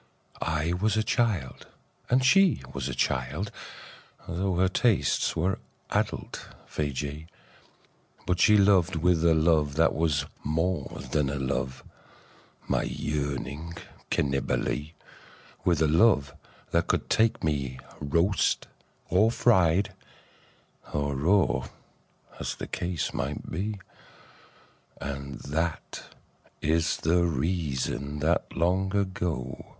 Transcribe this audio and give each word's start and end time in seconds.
I 0.41 0.73
was 0.73 0.97
a 0.97 1.03
child, 1.03 1.67
and 2.09 2.25
she 2.25 2.63
was 2.73 2.89
a 2.89 2.95
child— 2.95 3.51
Tho' 4.27 4.55
her 4.55 4.67
tastes 4.67 5.35
were 5.35 5.59
adult 5.91 6.43
Feejee— 6.65 7.27
But 8.25 8.39
she 8.39 8.57
loved 8.57 8.95
with 8.95 9.23
a 9.23 9.35
love 9.35 9.75
that 9.75 9.93
was 9.93 10.25
more 10.43 11.01
than 11.11 11.45
love, 11.47 11.83
My 12.67 12.81
yearning 12.81 13.75
Cannibalee; 14.09 14.93
With 15.63 15.83
a 15.83 15.87
love 15.87 16.33
that 16.71 16.87
could 16.87 17.07
take 17.07 17.43
me 17.43 17.77
roast 17.99 18.65
or 19.07 19.29
fried 19.29 19.93
Or 20.93 21.15
raw, 21.15 21.67
as 22.39 22.55
the 22.55 22.65
case 22.65 23.13
might 23.13 23.51
be. 23.51 23.79
And 24.99 25.41
that 25.41 26.15
is 26.59 26.97
the 26.97 27.21
reason 27.23 28.17
that 28.21 28.57
long 28.57 28.95
ago. 28.95 29.67